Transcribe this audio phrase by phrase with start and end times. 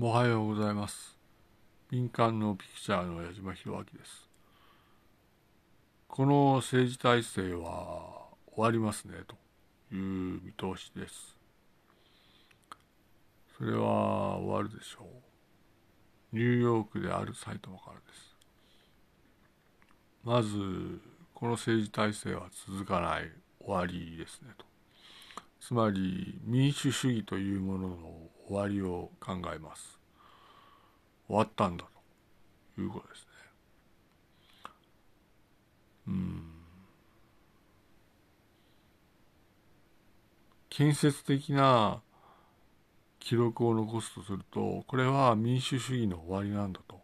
[0.00, 1.18] おはようございます。
[1.90, 4.28] 民間のピクチャーの矢島博明です。
[6.06, 9.34] この政治体制は終わりますね、と
[9.92, 11.36] いう見通しです。
[13.58, 15.04] それは終わるでしょ
[16.32, 16.36] う。
[16.36, 18.36] ニューヨークである埼玉からです。
[20.22, 21.00] まず、
[21.34, 24.64] この政治体制は続かない終わりですね、と。
[25.60, 27.96] つまり民主主義というものの
[28.48, 30.00] 終わりを考えます。
[31.26, 31.84] 終わったんだ
[32.74, 33.26] ということですね。
[36.08, 36.42] うん。
[40.70, 42.00] 建設的な
[43.20, 47.02] 記録を残すとすると、これは民主主義の終わりなんだと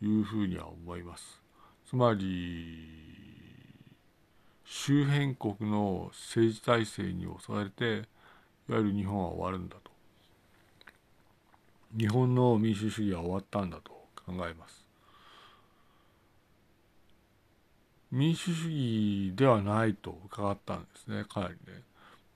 [0.00, 1.42] いうふうには思います。
[1.86, 3.02] つまり、
[4.64, 8.08] 周辺国の政治体制に押されて
[8.68, 9.76] いわゆる日本は終わるんだ
[11.96, 14.84] 日本の民主主義は終わったんだと考えます
[18.10, 21.82] 民主主義ではないと伺ったんですねかなりね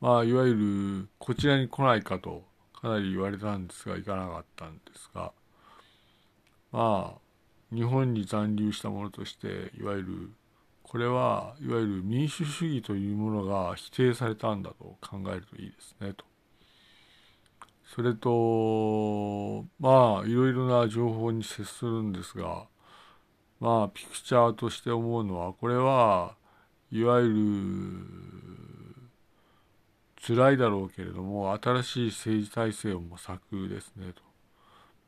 [0.01, 0.55] まあいわゆ
[1.03, 2.45] るこちらに来ないかと
[2.81, 5.33] かなり言われたんですが行かなかったんですが
[6.73, 10.31] まあ日本に残留したものとしていわゆる
[10.83, 16.25] これはいわゆる民主主義というものが否定されたんだと考えるといいですねと。
[17.95, 22.67] それとまあいろいろな情報に接するんですが
[23.61, 26.35] まあピクチャーとして思うのはこれは
[26.91, 27.35] いわゆる
[30.27, 34.23] 辛いだろうけれども新しい政治体制を模索ですねと。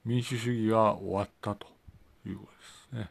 [0.05, 1.67] 民主主義が終わったと
[2.25, 2.47] いうこ
[2.93, 3.11] とですね。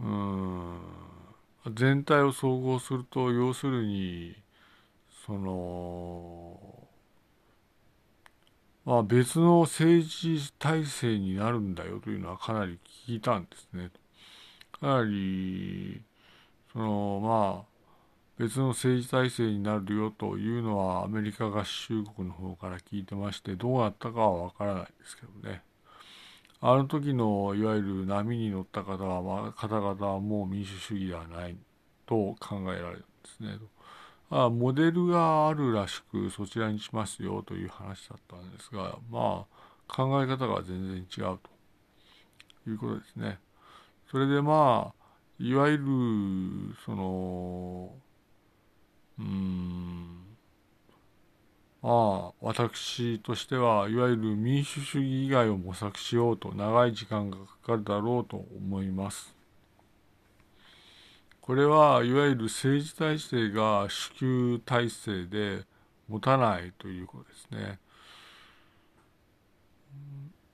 [0.00, 0.78] うん
[1.74, 4.36] 全体を総合すると要するに
[5.26, 6.87] その
[8.88, 13.90] まあ別の政治体制になるんだよというのはかなり聞いたんですね。
[14.80, 16.00] かなり
[16.72, 17.78] そのまあ
[18.38, 25.60] 別の政治体制になるよというのはアメリカ合衆国の方から聞いてましてどうなったかはわからないですけどね。
[26.62, 31.58] あの時のいわゆる波に乗った方は、まあ、方々はもう民主主義ではない
[32.06, 33.04] と考えられるんで
[33.36, 33.58] すね。
[34.30, 39.58] あモデルがあるらしくそちらにしますよという話だったんですが、まあ
[39.88, 41.38] 考え方が全然違う
[42.64, 43.38] ということですね。
[44.10, 44.98] それでまあ
[45.38, 45.84] いわゆる
[46.84, 47.92] その
[49.18, 50.18] うん
[51.80, 51.88] ま
[52.30, 59.37] あ私としてはいわゆる民主主義以外を模索しようと長い時間がかかるだろうと思います。
[61.48, 65.64] これはいわゆる政治体制が主給体制で
[66.06, 67.78] 持たないということですね。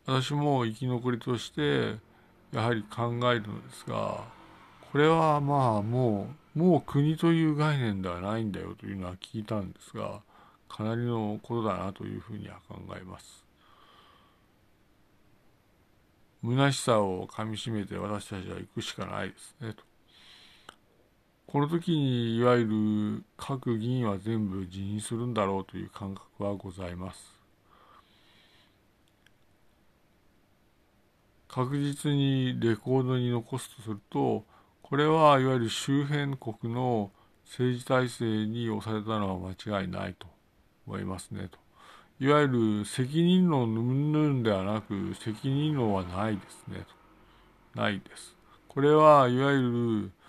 [0.06, 1.96] 私も生き残りとして
[2.52, 4.22] やはり考えるのですが
[4.92, 10.20] これはまあもうもう国という概念ではないんだよというのは聞いたんですが
[10.68, 13.44] かなりのことだなというふうには考えます。
[16.44, 19.93] 虚しさをかみしめて私たちは行くしかないですねと。
[21.54, 27.38] この時にいわゆる各議員は全部辞任するんだろうという感覚はございます。
[31.46, 34.44] 確実にレコードに残すとすると
[34.82, 37.12] これはいわゆる周辺国の
[37.44, 40.26] 政治体制に押されたのは間違いないと
[40.88, 41.58] 思いますねと。
[42.18, 46.84] いわゆる責任論云々ではなく責任論はないですね
[47.74, 47.80] と。
[47.80, 48.34] ないです。
[48.66, 49.60] これはいわゆ
[50.02, 50.23] る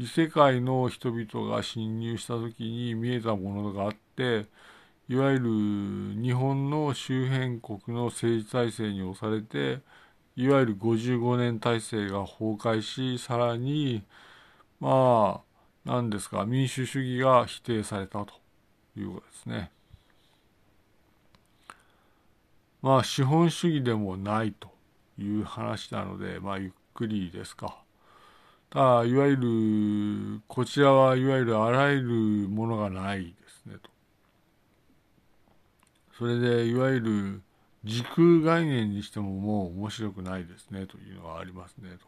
[0.00, 4.46] 異世界の人々が侵入した時に見えたものがあって
[5.10, 9.82] いわゆる日本の周辺国の政治体制に押されて
[10.36, 14.02] いわゆる55年体制が崩壊しさらに
[14.80, 18.32] まあ何ですか民主主義が否定されたと
[18.96, 19.70] いうことですね。
[22.80, 24.70] まあ資本主義でもないと
[25.18, 27.82] いう話なのでまあゆっくりですか。
[28.70, 33.90] ただいわゆるこちらはいわゆるあらゆるものがないですねと。
[36.16, 37.42] それでいわゆる
[37.82, 42.06] 時空概念にしてももう面白くないですねというのがありますねと。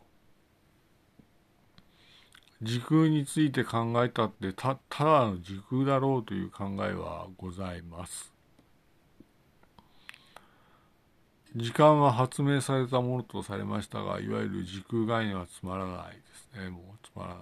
[2.63, 8.32] 時空について考えたってたただの時空だろうという考えはございます。
[11.55, 16.71] 時間は発明されたものとされましたがいわゆる時空概念はつまらないですね。
[16.71, 17.39] もうつまらない。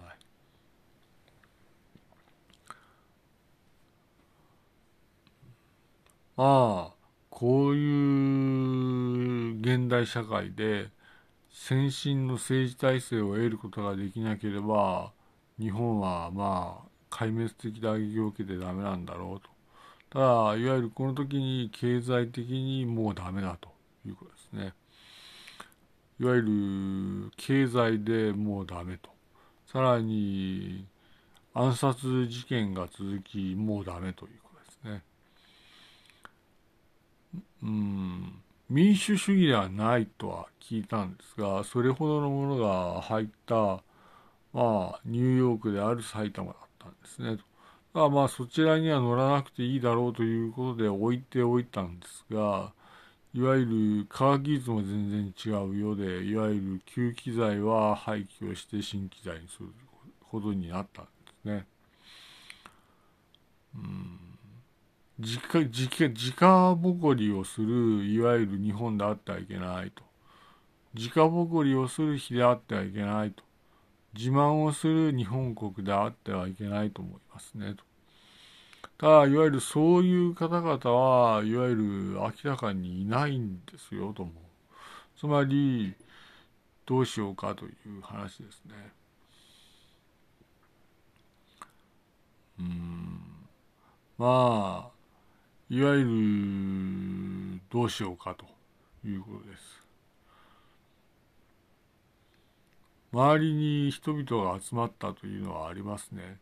[6.37, 6.95] まあ
[7.29, 10.91] こういう現代社会で
[11.53, 15.13] 先進の政治体制を得ることができなければ
[15.59, 19.51] 日本はまあ壊滅的打撃を受けてダメなんだろうと。
[20.11, 23.70] ただいわゆるこの時に経済的にもうダメだと。
[24.07, 24.75] いうことですね。
[26.21, 29.11] いわゆる経済でもうダメと。
[29.67, 30.87] さらに
[31.55, 35.03] 暗殺事件が続きもうダメということですね。
[37.63, 38.43] うん。
[38.69, 43.83] 民主主義ではないとは聞いたんですがそれほどのものが入った
[44.53, 47.37] まあニューヨークである埼玉だったんですね。
[47.93, 52.73] とまあそちらには乗らなくていいだろうということで置いておいたんですが
[53.33, 53.65] いわゆ
[54.01, 59.69] る科学技術も全然違うようでいわゆる旧機材は廃棄をして新機材にする
[60.29, 61.11] ことになったんで
[61.43, 61.67] すね。
[63.77, 64.19] うん。
[65.21, 70.03] 直直直ぼこりをするいわゆる日本であってはいけないと。
[70.95, 73.45] 直ぼこりをする日であってはいけないと。
[74.13, 77.85] 自慢をする日本国であってはいけないと思いますねと。
[79.01, 81.83] だいわゆるそういう方々はいわゆる
[82.21, 84.35] 明らかにいないんですよと思う
[85.19, 85.95] つまり
[86.87, 88.75] どうしようかという話ですね
[92.59, 93.21] うん
[94.19, 94.91] まあ
[95.71, 98.45] いわゆるどうしようかと
[99.07, 99.63] いうことです。
[103.13, 106.39] 周りに人々が集まったというのはありますね。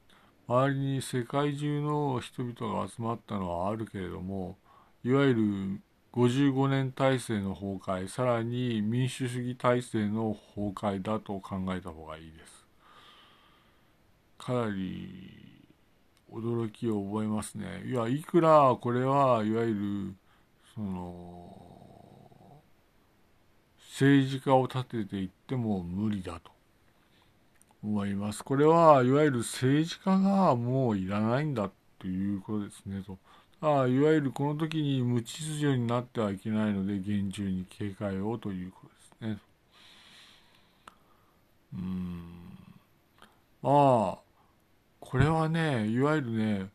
[0.48, 4.56] 周りに世界中の人々が集まったのはあるけれども、
[5.04, 5.80] いわゆる
[6.14, 12.66] 55年体制の崩壊、さらに民主主義体制の崩壊だと考えた方がいいです。
[14.38, 15.66] かなり
[16.32, 17.82] 驚きを覚えますね。
[17.84, 20.14] いや、いくらこれはいわゆる、
[20.74, 22.62] その、
[23.90, 26.57] 政治家を立てていっても無理だと
[27.82, 28.44] 思います。
[28.44, 33.18] これはいわゆる政治家がもういらないんだということですねと。
[33.60, 38.86] あいわゆるこの時に無秩序になってはいけないので厳重に警戒をというこ
[39.20, 39.38] とですね。
[41.74, 42.22] うん。
[43.62, 43.70] ま
[44.16, 44.18] あ、
[45.00, 46.70] これはね、いわゆるね、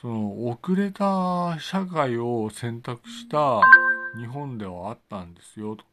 [0.00, 3.60] その遅れた社会を選択した
[4.18, 5.84] 日本ではあったんですよと。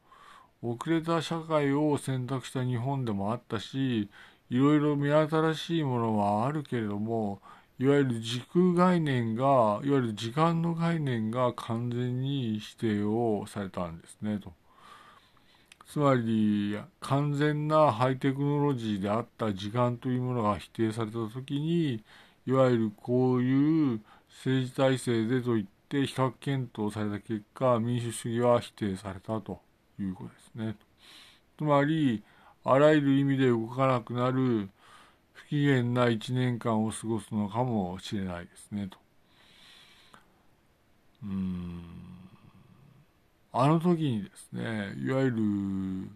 [0.61, 4.09] 遅れた社会を選択した日本でもあったし、
[4.53, 7.41] いろいろ目新しいものはあるけれども、
[7.79, 14.53] いわゆる時空概念が、いわゆる時間の概念が完全に否定をされたんですねと。
[15.87, 22.03] つまり完全なハイテクノロジーであった時間というものが否定された時に
[22.45, 29.61] いわゆるこういう政治体制でといって比較検討された結果民主主義は否定されたと
[29.99, 30.75] いうことですね。
[31.57, 32.23] つまり
[32.65, 34.69] あらゆる意味で動かなくなる
[35.33, 38.97] 不機嫌な1年間を過ごすのかもしれないですねと。
[41.23, 41.83] うん
[43.51, 46.09] あの時にですねいわゆる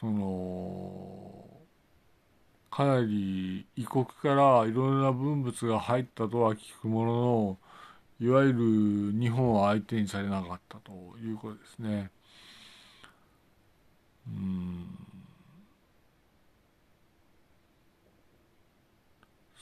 [0.00, 1.60] その
[2.70, 7.58] かなり異国からいろいろな文物が入ったとは聞くものの
[8.20, 8.52] いわゆ
[9.12, 12.10] る日本は相手にされなかったということですね。
[14.26, 14.99] うん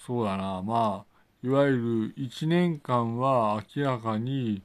[0.09, 0.63] そうだな。
[0.63, 4.63] まあいわゆる1年間は明らかに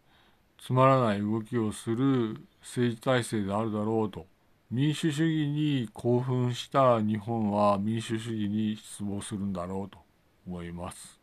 [0.57, 4.25] つまらない動きをする政治体制であるだろうと。
[4.71, 9.99] 民主主義に興奮した日本は民主主義に失望するんだろうと
[10.47, 11.19] 思います。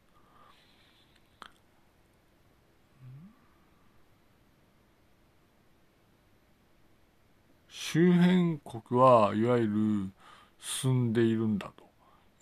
[7.70, 10.12] 周辺国はいわゆる
[10.60, 11.89] 進んでいるんだと。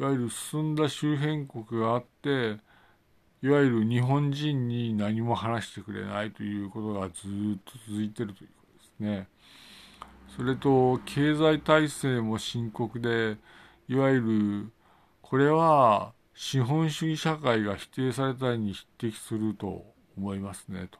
[0.01, 2.59] いわゆる進んだ周辺国があって
[3.43, 9.29] いわゆる日本人に何も話してくれないということがずっと続いてるということですね。
[10.37, 13.37] それと経済体制も深刻で
[13.89, 14.73] いわゆる
[15.23, 19.85] これは資本主義社会が否定されたに匹敵すると
[20.17, 20.99] 思いますねと。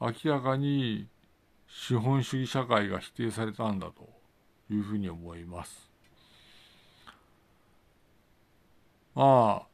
[0.00, 1.08] 明らかに
[1.68, 4.08] 資本主義社会が否定されたんだと
[4.70, 5.95] いうふうに思います。
[9.16, 9.66] まあ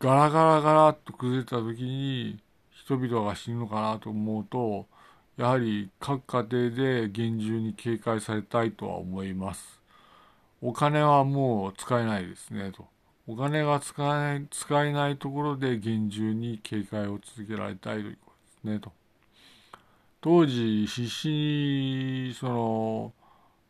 [0.00, 4.86] ガラガラガラっと崩れた時に人々が死ぬのかなと思うと
[5.36, 9.80] やはり各家庭で厳重に警戒されたいとは思います。
[10.60, 12.86] お金はもう使えないですねと。
[13.28, 18.32] お金が使えない使えないところで厳重に警戒を続けられたいというこ
[18.64, 18.92] とですねと。
[20.20, 23.12] 当時必死にその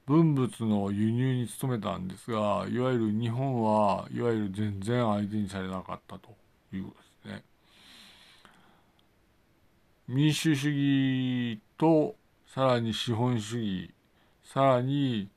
[0.09, 6.35] 文物の輸入に努めたんですがいわゆる日本はいわゆる全然相手にされなかったと
[6.73, 7.45] いうことですね。
[10.09, 12.15] 民主主義と
[12.47, 13.91] さらに資本主義
[14.43, 15.29] さらに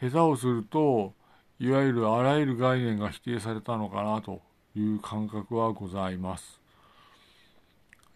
[0.00, 1.12] 下手をすると
[1.60, 4.42] いわゆるあらゆる概念が否定されたのかなと
[4.74, 6.60] いう感覚はございます。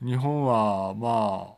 [0.02, 1.54] 日本はまあ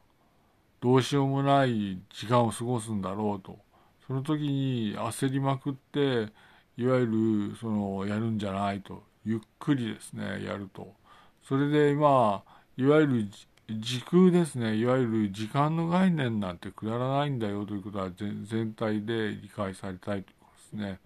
[0.82, 3.58] どうしようもない時間を過ごすんだろうと
[4.06, 6.32] その時に焦りまくって
[6.76, 10.94] いわゆるそのやるんじゃないとゆっくりですねやると。
[11.42, 13.28] それでまあいわゆる
[13.68, 21.00] 時空ですねいわゆる時間の概念なんてくだらないんだよということは全体で理解されたいということですね。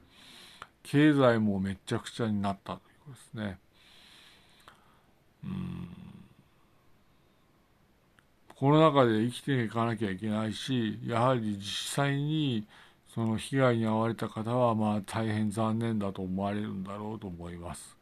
[0.82, 3.58] 経済もめちゃくちゃになったということですね。
[5.44, 5.88] うん。
[8.56, 12.66] この中で生きていかなきゃいけないしやはり実際に
[13.14, 17.96] その被害に遭われた方はまあ大変残念だと思われるんだろうと思います。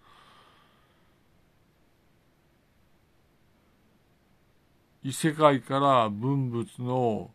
[5.03, 7.31] 異世界から文物の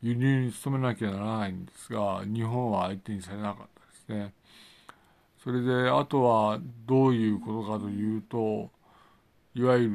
[0.00, 3.66] 輸入に努めなきゃならないんですが日本は相手にされなかっ
[4.06, 4.32] たですね。
[5.42, 8.70] それであとはどういうことかというと
[9.54, 9.94] いわゆる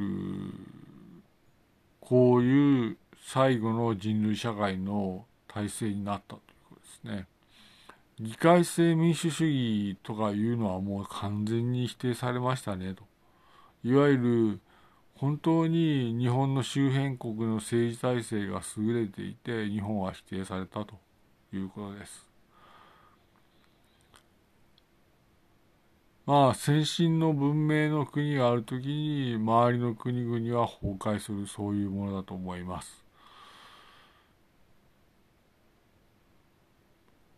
[2.01, 6.52] こういう最後の人類社会の体制になったと
[7.03, 7.27] ね。
[8.19, 13.03] 議会制民主主義とかいうのはもう完全に否定されましたねと。
[13.83, 14.59] いわゆる
[15.15, 20.95] 本当に日本の周辺国の政治体制が優れていて日本は否定されたと
[21.53, 22.27] いうことです。
[26.25, 33.02] まあ先進の文明の国がある時に周りの国々は崩壊するそういうものだと思います。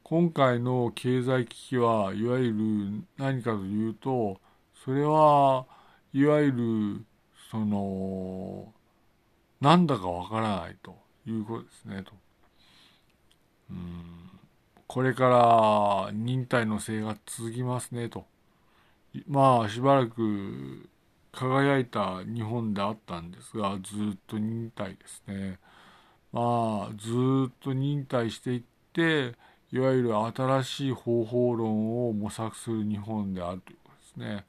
[0.07, 4.39] 今回の経済危機はいわゆる何かというと
[4.83, 5.65] それは
[6.13, 7.05] いわゆる
[7.49, 8.71] その
[9.59, 10.95] なんだかわからないと
[11.25, 12.11] いうことですねと。
[13.71, 14.29] うん
[14.85, 18.27] これから忍耐のせいが続きますねと。
[19.27, 20.87] まあしばらく
[21.31, 25.57] 輝いた日本であったんですがずっと忍耐ですね。
[26.31, 27.09] まあず
[27.49, 29.33] っと忍耐していって
[29.71, 34.45] いわゆる新しい方法論を模索する日本であるということですね。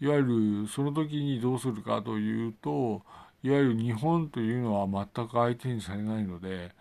[0.00, 3.02] いわゆるその時にどうするかというと
[3.42, 6.72] いわゆる日本というのは全く相手にされないので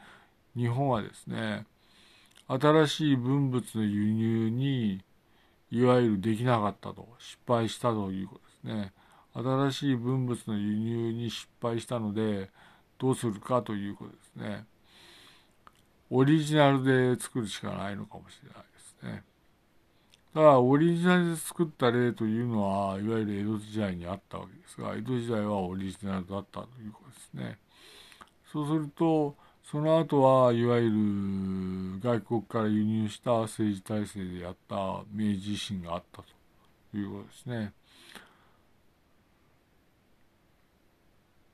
[0.55, 1.65] 日本はですね
[2.47, 5.01] 新しい文物の輸入に
[5.71, 8.93] いわゆるできなかったと失敗したということですね
[9.33, 12.49] 新しい文物の輸入に失敗したので
[12.97, 14.65] どうするかということですね
[16.09, 16.83] オリジナル
[17.15, 19.23] で作るしかないのかもしれないですね。
[20.33, 27.59] ただオリジナルで作った例というのはいわゆる江戸時代にあったわけですが江戸時代はオリジナルだったということですね。
[28.51, 34.75] そうするとその後はいわゆる外国から輸入した政治体制でやった
[35.11, 37.73] 明治維新があったということですね。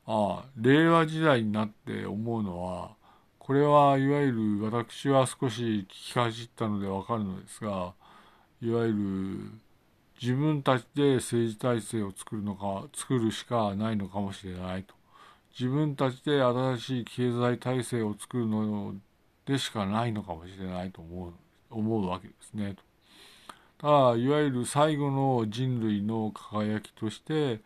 [0.05, 2.91] ああ令和時代になって思うのは
[3.45, 7.93] これはいわゆる私は少し聞きかじったのでわかるのですが
[8.61, 9.51] いわゆる
[10.21, 14.95] 自分たちで政治体制を作るのか作るしかないのかもしれないと。
[15.59, 18.95] 自分たちで新しい経済体制を作るの
[19.45, 21.33] でしかないのかもしれないと思う
[21.69, 22.77] 思うわけですね。
[23.77, 27.59] ただいわゆる最後の人類の輝きとして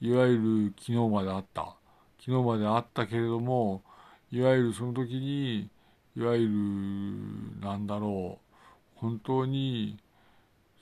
[0.00, 1.74] いわゆる昨日まであった
[2.20, 3.82] 昨日まであったけれども
[4.30, 5.70] いわゆるその時に
[6.16, 9.98] いわゆるなんだろう本当に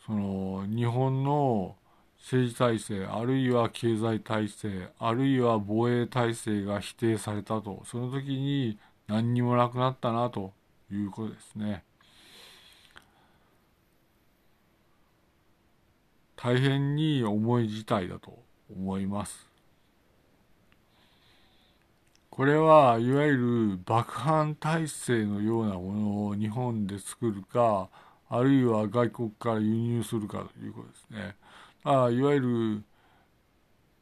[0.06, 1.76] その日本の
[2.18, 10.52] 政治体制あるいは経済体制あるいは防衛体制が否定されたとその時に何にもなくなったなと
[10.90, 11.84] いうことですね。
[16.36, 18.38] 大変に重い事態だと
[18.70, 19.53] 思います。
[22.34, 27.88] これはいわゆる爆破体制のようなものを日本で作るか
[28.28, 31.36] あるいは外国から輸入するかということですね。
[31.84, 32.82] あいわゆる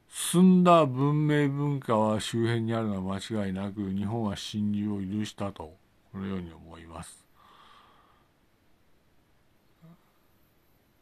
[0.09, 5.77] 進んだ文明文化は周辺にあるのは間違いなく日本は侵入を許したと
[6.11, 7.22] このように思います。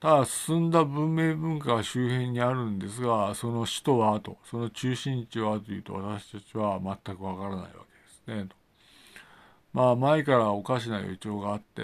[0.01, 7.69] ただ進んだ文明文化は周辺にあるんですがその首都はとその中心地はというと私たちは全くわからないわ
[8.27, 8.49] けですね。
[9.75, 11.83] まあ前からおかしな予兆があって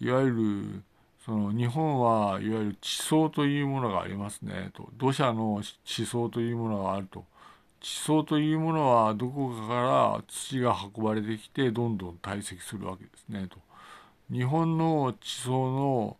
[0.00, 0.82] いわゆる
[1.24, 4.88] その日本はいわゆる地層というものがありますねと。
[4.96, 7.24] 土砂の地層というものがあると。
[7.80, 13.58] 地層というものはどこかから土が運ばれてきてどんどん堆積するわけですねと。
[14.30, 16.16] 日本の地層の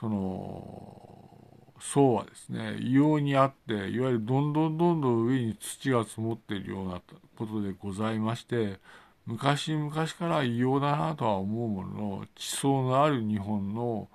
[0.00, 7.00] その層はですね異様にあっていわゆるどんどんどんどん上に土が積もっているような
[7.36, 8.78] ことでございまして
[9.26, 14.08] 昔々から異様だなとは思うものの地層のある日本の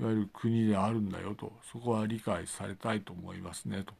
[0.00, 3.94] いわゆる国であるんだよとそこは理解されたいと思いますねと。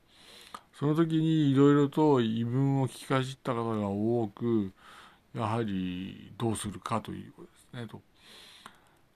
[0.78, 4.72] その時にいろいろと異文を聞きかじった方が多く
[5.34, 8.02] やはりどうするかということですねと。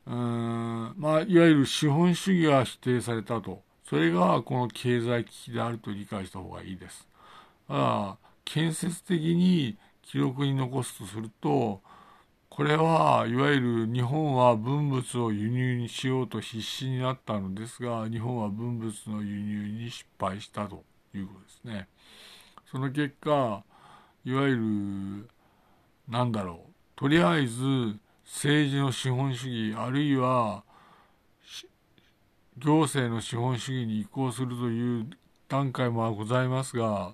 [0.07, 7.07] うんまあいわゆる資本主義が否定されたとそれがこの経済危機であると理解した方がいいです。
[7.69, 11.81] ただ建設的に記録に残すとすると
[12.49, 21.89] これはいわゆる日本は文物を輸入にしようと必死になったのですが日本は文物の輸入に失敗したということですね。
[22.71, 23.65] その結果
[24.25, 25.29] いわゆる
[26.09, 27.97] なんだろうとりあえず
[28.33, 30.63] 政治の資本主義あるいは
[32.57, 35.11] 行政の資本主義に移行するという
[35.49, 37.13] 段階もございますが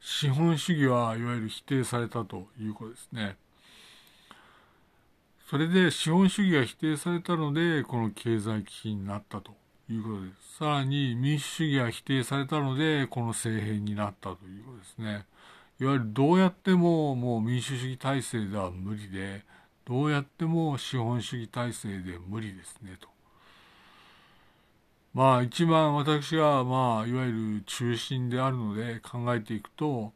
[0.00, 3.36] 資本主義はいわゆる否定されたということですね。
[5.48, 9.52] それで資本主義が否定されたのでこの経済危機になったと
[9.88, 10.56] いうことです。
[10.58, 15.26] さらに民主主義が否定されたのでこの政変になったということですね。
[15.82, 19.42] いわゆるどうやってももう民主主義体制では無理で
[19.84, 23.08] どうやっても資本主義体制で無理ですねと。
[25.12, 30.12] まあ一番私がまあいわゆる中心であるので考えていくと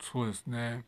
[0.00, 0.84] そうですね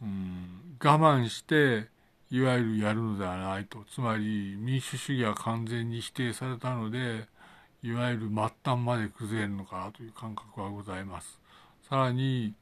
[0.00, 1.88] うん我慢して
[2.30, 7.26] いわゆるやるのではないとつまり民主主義は完全に否定されたので
[7.82, 11.43] いわゆる末端まで崩れるのかなという感覚はございます。
[11.88, 12.54] さらに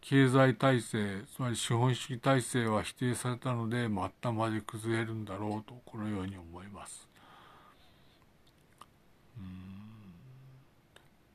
[0.00, 7.08] 経済体制つまり資本主義体制は否定されたので末端まで崩れるんだろうとこのように思います。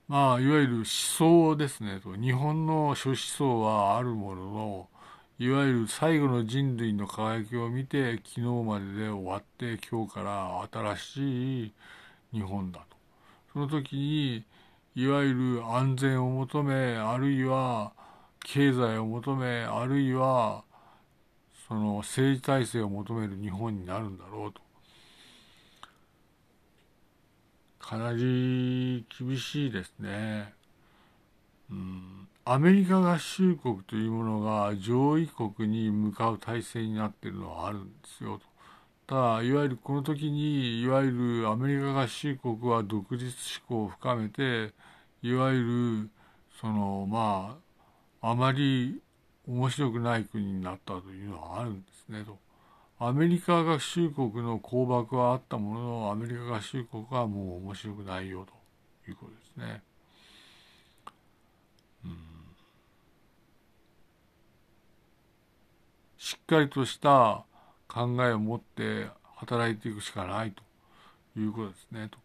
[0.07, 1.99] まあいわゆる思想ですね。
[1.99, 4.89] と日本の諸思想はあるものの
[5.39, 11.73] いわゆる最後の人類の輝きを見て昨日までで終わって今日から新しい
[12.33, 12.97] 日本だと。
[13.53, 14.43] その時に
[14.95, 17.91] いわゆる安全を求めあるいは
[18.43, 20.63] 経済を求めあるいは
[21.67, 24.61] その政治体制を求める日本になるんだろうと
[27.79, 30.55] かなり厳しいですね。
[31.69, 38.54] うん、アメリカ合衆国というものが上位国に向かう体制になっているのはあるんですよと。
[39.07, 44.73] たいわゆるこの時にいわゆるアメリカ合衆国は独立志向を深めて
[45.21, 46.09] いわゆる
[46.59, 47.57] そのま
[48.21, 49.01] ああまり
[49.47, 52.37] 面白くない国になったというのはあるんですねと。
[52.97, 59.83] アメリカ合衆国の空爆はあったもののアメリカ合衆国はもう面白くないよということですね。
[62.05, 62.17] うん、
[66.17, 67.45] しっかりとした
[67.95, 72.17] 考えを持って働いていくしかないということですねと。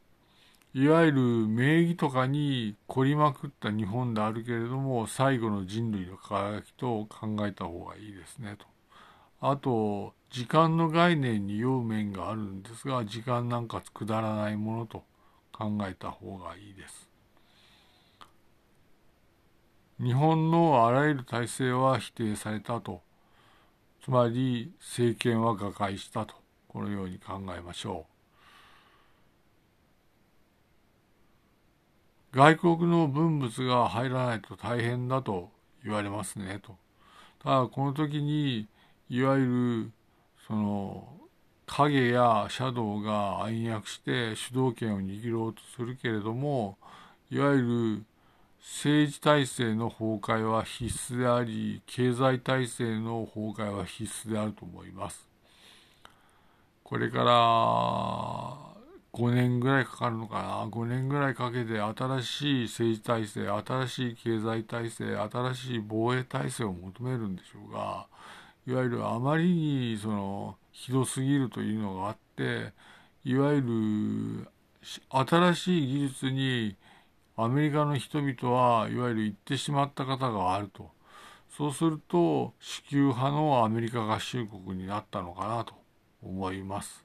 [0.75, 8.67] いわゆる名義とかに凝りまくった日本であるけれども最後の人類の輝きと考えた方がいいですねと。
[9.41, 15.05] あと時間の概念に酔う面があるんですが時間なんかくだらないものと
[15.53, 17.09] 考えた方がいいです。
[20.03, 23.03] 日本のあらゆる体制は否定されたと
[24.03, 26.35] つまり政権は瓦解したと
[26.69, 28.07] このように考えましょ
[32.33, 32.37] う。
[32.37, 35.51] 外国の文物が入らないと大変だと
[35.85, 36.77] 言われますねと。
[37.43, 38.69] ただこの時に
[39.09, 39.93] いわゆる
[40.47, 41.09] その
[41.67, 46.79] 影やシャドウが暗躍して主導権を握ろうとするけれども
[47.31, 47.63] いわゆ
[47.99, 48.05] る
[48.61, 55.27] 政治体制の崩壊は必須であり経済体制の崩壊は必須であると思います。
[56.85, 58.71] これから
[59.13, 68.07] 5年ぐらいかかるのかな？5年ぐらいかけて新しい政治体制新しい経済体制新しい防衛体制を求めるんでしょうが
[68.67, 72.73] いわゆるあまりにそのひどすぎるというのがあって
[73.25, 74.49] いわゆる
[75.09, 76.77] 新しい技術に
[77.37, 80.91] アメリカの人々はいわゆる行ってしまった方があると
[81.57, 85.75] そうすると支給派のアメリカ合衆国になったのかなと
[86.23, 87.05] 思います。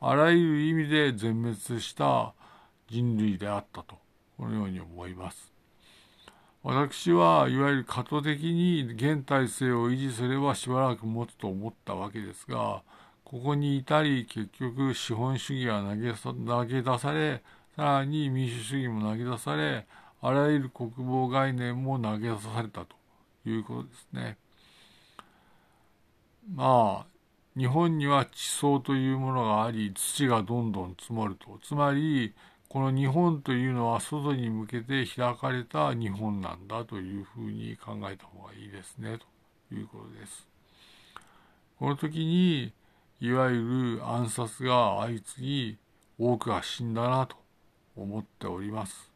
[0.00, 2.34] あらゆる意味で全滅した
[2.88, 3.96] 人類であったと、
[4.36, 5.52] このように思います。
[6.62, 12.82] 私はいわゆる過渡的に現体制を維持すればしばらく持つと思ったわけですが、
[13.22, 16.12] ここに至り結局資本主義が投げ
[16.46, 17.42] 投げ出され、
[17.76, 19.86] さらに民主主義も投げ出され、
[20.20, 22.96] あらゆる国防概念も投げ出されたと
[23.44, 24.38] いうことですね。
[26.54, 27.06] まあ、
[27.56, 32.34] 日本には地層というものがあり土がどんどん積もるとつまり
[32.68, 39.18] この日本というのは外に向けて開かれた日本なんだというふうに考えた方がいいですね
[39.68, 40.48] ということです。
[41.78, 42.72] この時に
[43.20, 45.78] いわゆる暗殺が相次ぎ
[46.18, 47.36] 多くが死んだなと
[47.96, 49.14] 思っております。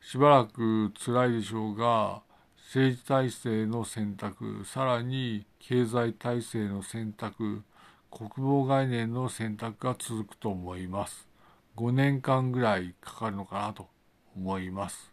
[0.00, 2.22] しばらく辛いでしょうが
[2.56, 7.62] 政治体制の選択さらに経済体制の選択
[8.10, 11.26] 国防概念の選択が続くと思います
[11.76, 13.88] 5年間ぐらいかかるのかなと
[14.36, 15.10] 思います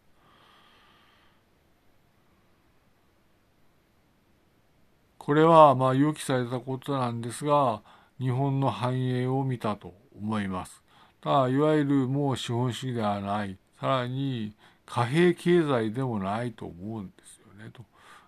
[5.17, 7.81] これはまあ予期されたことなんですが
[8.21, 10.84] 日本の繁栄を見たと思います。
[11.21, 13.57] ただいわゆるもう資本主義ではない。
[13.79, 14.53] さらに
[14.86, 17.71] 貨幣経済でもないと思うんですよね。
[17.73, 17.84] と。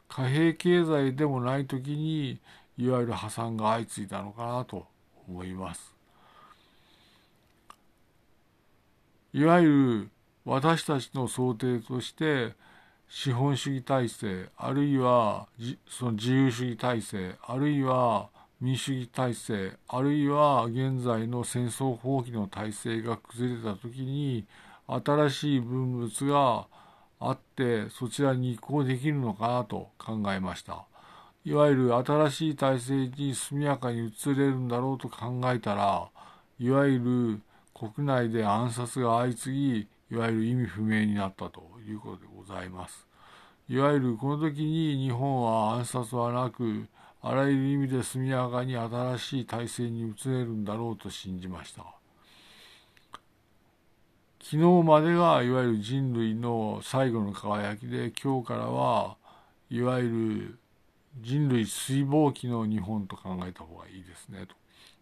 [0.09, 2.39] 貨幣経済でもない時に
[2.75, 4.87] いわゆる破産が相次いだのかなと
[5.27, 5.93] 思います。
[9.31, 9.67] いわゆ
[10.01, 10.09] る
[10.45, 12.53] 私たちの想定として
[13.07, 15.47] 資本主義体制あるいは
[15.87, 18.29] その自由主義体制あるいは
[18.63, 24.45] 民主主義体制あるいは現在の戦争放棄の体制が崩れた時に
[24.87, 26.67] 新しい文物が
[27.19, 30.85] あってそちらに移行できるのかなと考えました。
[31.43, 36.07] いわゆる新しい体制に速やかに移れるんだろうと考えたら
[36.57, 37.41] いわゆる
[37.73, 43.05] 国内で暗殺が相次ぎいわゆる意味不明になったということでございます。
[43.67, 46.87] いわゆるこの時に日本は暗殺はなく
[47.25, 51.85] あらゆる意味で速やかに新しい体制に移れるんだろうと信じました。
[54.41, 59.15] 昨日までがいわゆる人類の最後の輝きで今日からは
[59.69, 60.59] いわゆる
[61.21, 64.45] 人類水防期の日本と考えた方がいいですね。
[64.45, 64.55] と。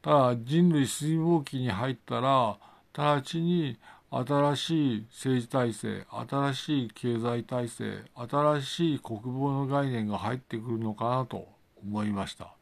[0.04, 2.60] ただ人類水防期に入ったら
[2.94, 3.80] 直ちに
[4.12, 11.61] 新しい政治体制新しい経済体制新しい国防の概念が入ってくるのかなと。
[11.84, 12.54] 思いました。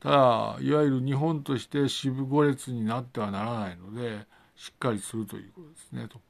[0.00, 0.16] ただ
[0.60, 6.20] いわゆる日本として四分五裂になってはならないのでしっかりするということですねと。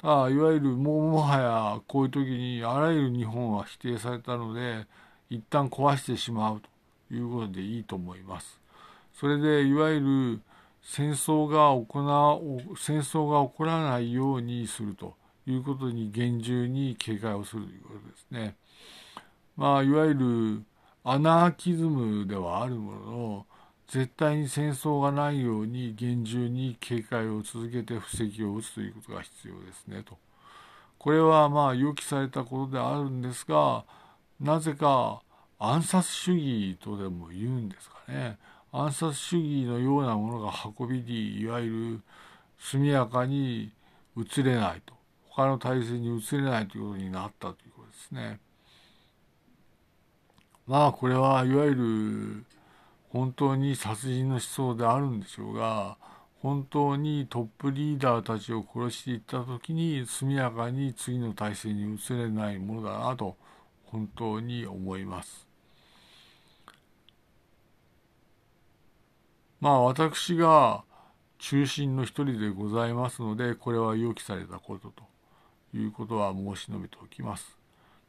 [0.00, 4.86] ただいわゆるもうもはやこういう時にあらゆる日本は否定されたので
[5.28, 6.60] 一旦壊してしまう
[7.08, 8.60] ということでいいと思います。
[9.12, 10.00] それでいわゆ
[10.36, 10.40] る
[10.82, 18.56] 戦争が行う戦争が起こらないようにするということに厳重に警戒をするということですね。
[19.56, 20.62] まあいわゆる
[21.08, 23.46] アナーキズムではあるものの
[23.86, 30.18] 絶対に戦争がないように厳重に警戒を続けて布石を打つということが必要ですねと。
[30.98, 33.84] これはまあ予期されたことであるんですが
[34.40, 35.22] なぜか
[35.60, 38.36] 暗殺主義とでも言うんですかね
[38.72, 42.00] 暗殺主義のようなものが運びにいわゆる
[42.58, 43.70] 速やかに
[44.16, 44.92] 移れないと
[45.28, 48.40] 他の体制に移れないということになったということですね。
[50.66, 52.44] まあこれはいわゆる
[53.10, 55.96] 本当に殺人の思想であるんでしょうが
[56.42, 63.36] 本当にトップリーダーたちを殺していった時に速やかに次の体制に移れないものだなと
[63.84, 65.46] 本当に思います。
[69.60, 70.84] まあ私が
[71.38, 75.04] 中心の一人でございますのでこれは予期されたことと
[75.76, 77.56] いうことは申し述べておきます。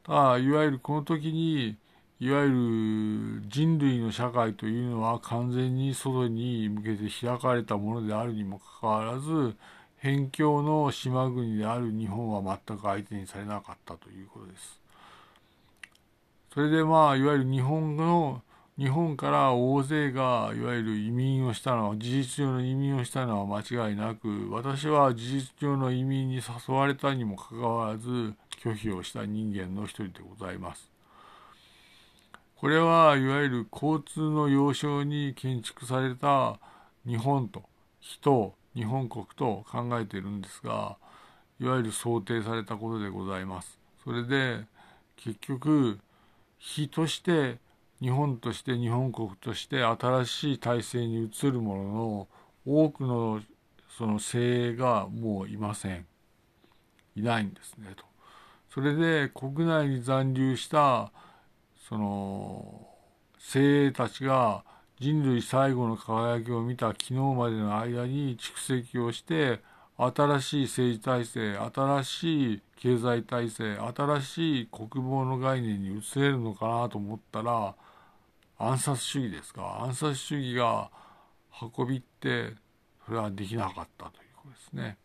[0.02, 1.76] ただいわゆるこの時に
[2.20, 9.54] いわゆる人類の社会というのは完全に外に向けて開かれたものであるにもかかわらず
[10.02, 14.80] 辺境の島国である日本は全く相手にされなかったということです。
[16.52, 18.42] それでまあいわゆる日本の
[18.78, 30.97] 日本から大勢がいわゆる移民をしたのは事実上の移民をしたのは間違いなく私は事実上の移民に誘われたにもかかわらず拒否をした人間の一人でございます。
[32.60, 36.58] これはいわゆる交通の要衝に建築された
[37.06, 37.62] 日本と
[38.00, 40.96] 人日本国と考えているんですが
[41.60, 43.78] いわゆる想定されたことでございます。
[44.02, 44.64] それで
[45.16, 46.00] 結局
[46.58, 47.58] 日として
[48.00, 52.28] 日本として日本国として新しい体制に移るものの
[52.66, 53.40] 多くの
[53.96, 56.06] その精鋭がもういません
[57.14, 58.04] いないんですねと
[58.68, 61.12] それで国内に残留した
[61.88, 62.86] その
[63.38, 64.62] 精鋭たちが
[65.00, 69.60] 人類最後の輝きを見た昨日までの間に蓄積をして
[69.96, 77.74] 新しい政治体制新しい経済体制新しい国防の概念に移れるのかなと思ったら
[78.58, 79.78] 暗殺主義ですか？
[79.82, 80.90] 暗殺主義が
[81.76, 82.52] 運びって
[83.06, 84.98] それはできなかったということですね。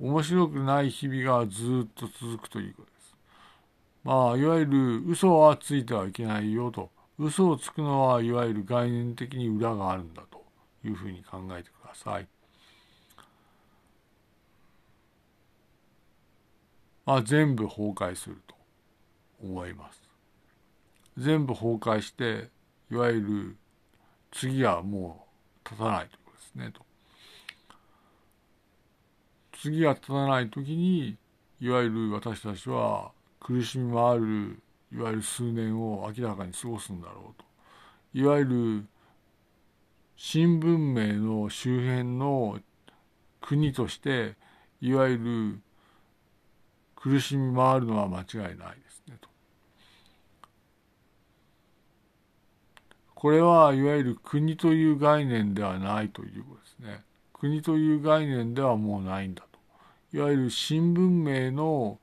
[0.00, 2.74] 面白くない日々がずっと続くという。
[4.04, 10.44] まあいわゆる嘘はついてはいけないよと嘘をつくのはいわゆる概念的に裏があるんだと
[10.84, 12.28] いうふうに考えてください。
[17.06, 18.54] まあ、全部崩壊すると
[19.42, 20.00] 思います。
[21.18, 22.48] 全部崩壊して
[22.90, 23.56] いわゆる
[24.32, 25.26] 次はも
[25.64, 26.84] う立たないということですねと。
[29.60, 31.16] 次が立たない時に
[31.60, 33.12] いわゆる私たちは
[33.44, 34.58] 苦しみもある
[34.90, 37.44] いわゆる数年を明らかに過ごすんだろうと
[38.18, 38.86] いわゆる
[40.16, 42.58] 新文明の周辺の
[43.42, 44.36] 国として
[44.80, 45.60] いわゆる
[46.96, 48.56] 苦しみ回るのは間違いないで
[48.88, 49.28] すねと。
[53.14, 57.04] これはいわゆる国という概念ではないということですね。
[57.34, 60.16] 国という概念ではもうないんだと。
[60.16, 61.98] いわゆる新文明の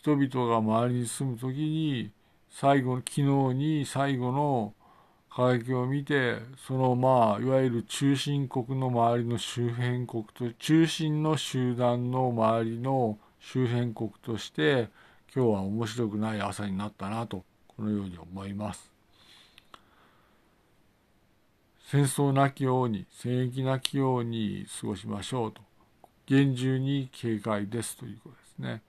[0.00, 2.12] 人々が周りに住む時に
[2.48, 3.22] 最後の昨日
[3.56, 4.72] に最後の
[5.28, 6.36] 輝きを見て
[6.68, 14.88] そのまあいわゆる中心国の周りの周辺国と中心の集団の周りの周辺国として
[15.34, 18.92] 今日は面白くない朝になったなとこのように思います。
[21.88, 25.60] 戦争なきように戦役なきように過ごしましょうと
[26.26, 28.87] 厳重に警戒ですということですね。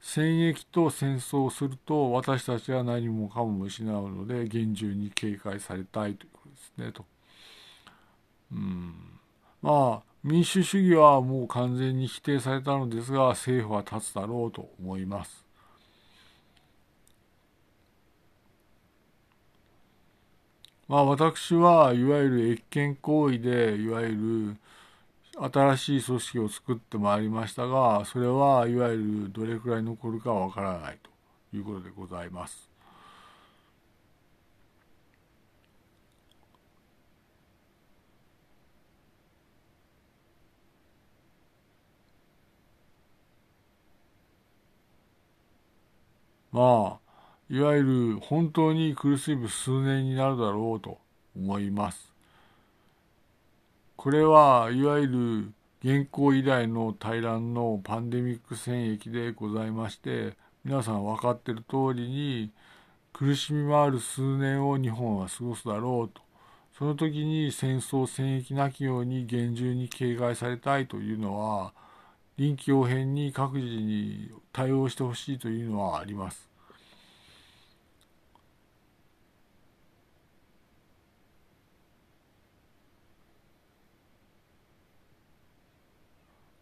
[0.00, 7.04] 戦役と戦争をすると私たちは何もかも失うので厳重に警戒されたいということですねと。
[8.52, 8.94] うん
[9.60, 15.44] まあ民主主義はもう完全に否定されたのですが政府は立つだろうと思います。
[20.88, 24.08] まあ私はいわゆる越権行為でいわゆ
[24.48, 24.56] る
[25.40, 28.98] 新しい組織を作ってまいりましたがそれはいわゆ
[29.28, 30.98] るどれくらい残るかわからない
[31.50, 32.68] ということでございます。
[46.52, 47.82] まあいわゆ
[48.16, 50.98] る本当に苦しむ数年になるだろうと
[51.36, 52.07] 思います。
[53.98, 60.34] これはいわゆる現行以来の大乱のパンデミック戦役でございまして
[60.64, 62.52] 皆さん分かっている通りに
[63.12, 66.22] 苦しみもある数年を日本は過ごすだろうと
[66.78, 71.72] その時に戦争戦役なきように厳重に警戒されたいというのは
[72.36, 76.47] 臨機応変に各自に対応してほしいというのはあります。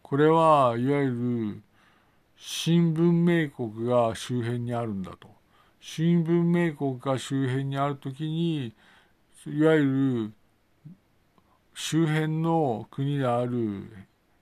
[0.09, 1.09] これはいわゆ
[1.55, 1.61] る
[2.37, 5.27] 新文明国が周辺にあるんだと。
[5.81, 8.73] 新文明国が周辺にあるときに
[9.45, 9.83] いわゆ
[10.29, 10.33] る
[11.73, 13.89] 周辺の国である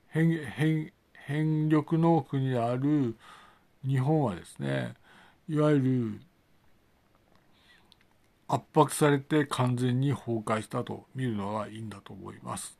[0.09, 3.15] 変変変力の国である
[3.83, 4.93] 日本はですね
[5.49, 6.21] いわゆる
[8.47, 12.77] 圧迫されて完全に崩壊したと見るのがいいんだと思います。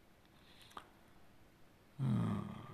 [2.00, 2.65] うん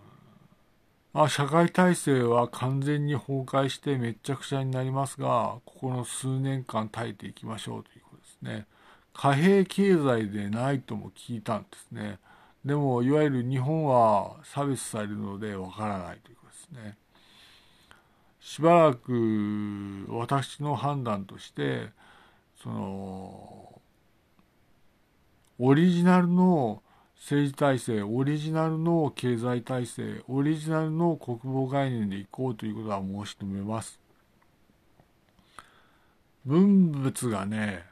[1.13, 8.65] まあ、社会体制は完全に崩壊してめっちゃくちゃになりますが、ここの数年間耐えていきましょうということですね。
[9.13, 12.17] 貨幣経済でないとも聞いたんですね。
[12.63, 16.97] でも、いわゆる日本は差別されるのでわからないということですね。
[18.39, 21.89] しばらく私の判断として、
[22.63, 23.81] その、
[25.59, 26.81] オリジナルの
[27.21, 33.99] 政治体制、オリジナルの経済体制、オリジナルの国防概念でいこうということは申し述べます。
[36.43, 37.85] 文物がね、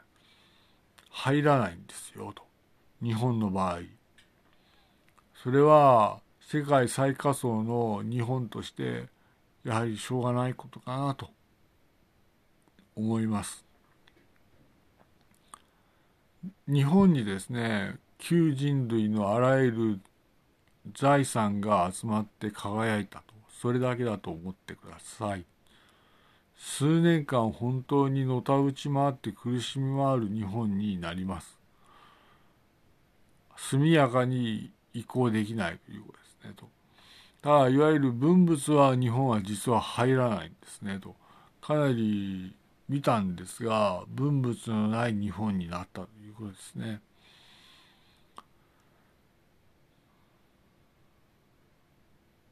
[1.11, 2.43] 入らないんですよ、と。
[3.03, 3.81] 日本の場合。
[5.35, 9.05] それは世界最下層の日本として
[9.63, 11.29] やはりしょうがないことかなと
[12.95, 13.63] 思います。
[16.67, 20.01] 日本にですね旧人類のあらゆる
[20.93, 23.33] 財産が集まって輝いたと。
[23.61, 25.45] それだけだと思ってください。
[26.57, 31.57] 数年間本当にのたうち回って苦しみ回る日本になります。
[33.55, 36.69] 速やかに移行できないということですねと。
[37.41, 41.15] ただいわゆる文物は日本は実は入らないんですねと。
[41.61, 42.53] かなり
[42.89, 47.01] 見たんですが文物のない日本になったということですね。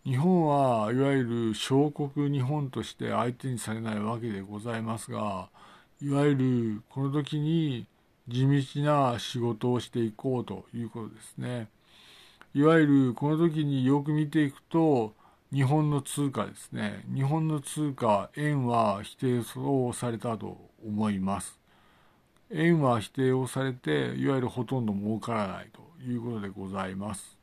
[0.08, 5.50] 日本はいわゆる小国日本として相手にされないわけでございますが
[6.02, 7.86] いわゆるこの時に
[8.26, 11.68] 地道な仕事をしていこうということですね。
[12.54, 15.14] いわゆるこの時によく見ていくと
[15.52, 17.04] 日本の通貨ですね。
[17.14, 21.60] 日本の通貨円は否定をされたと思います。
[22.50, 27.37] 円は否定をされていわゆるほとんど儲からないということでございます。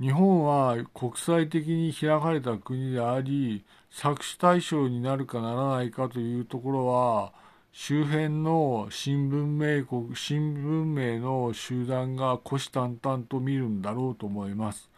[0.00, 7.32] 日本は国際的に開かれた国であり搾取対象になるかならないかというところは
[7.72, 14.88] 周辺の新聞名国新聞名の集団が虎視眈々と見るんだろうと思います。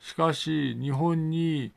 [0.00, 1.72] しかし日本に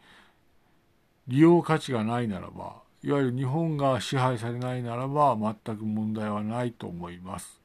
[1.27, 7.60] 利用価値がないならばいわゆる日本が支配されないならば全く問題はないと思います。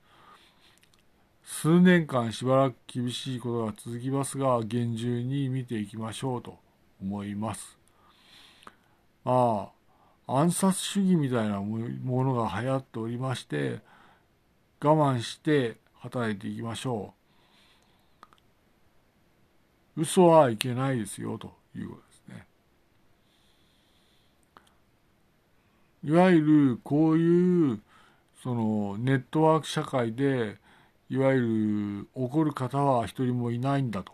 [1.49, 6.59] 数年間しばらく厳しいことが続きますが厳重に見ていきましょうと
[7.01, 7.79] 思います。
[9.25, 9.71] ま
[10.27, 13.79] あ暗殺主義みたいなものが流行っておりまして
[14.83, 17.15] 我慢して働いていきましょ
[19.97, 22.47] う嘘はいけないですよということですね
[26.05, 27.81] いわゆるこういう
[28.43, 30.57] そのネットワーク社会で
[31.09, 34.12] いわゆる怒る方は一人もいないんだと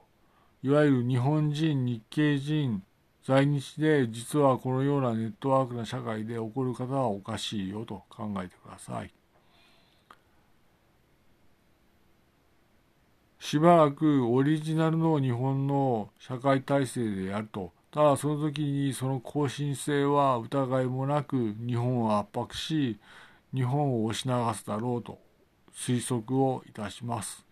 [0.63, 2.83] いわゆる日本人日系人
[3.25, 9.13] 在日で実はこのようなネットワークな社会で起こる方はおかしいよと考えてください。
[13.39, 17.73] しばらくオリジナルの日本の社会体制でやると。
[17.93, 22.99] ただその時にその更新性は疑いもなく日本を圧迫し
[23.55, 25.19] 日本を押し流すだろうと
[25.75, 27.45] 推測をいたします。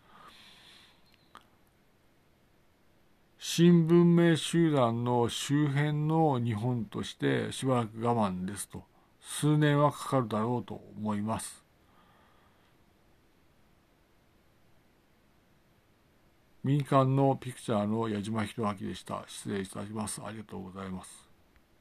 [3.39, 8.85] 新文明集団の周辺の日本としてしばらく我慢ですと
[9.23, 11.65] 数年はかかるだろうと思います。
[16.63, 19.25] 民間のピクチャーの矢島弘明でした。
[19.27, 20.21] 失礼いたします。
[20.23, 21.30] ありがとうございます。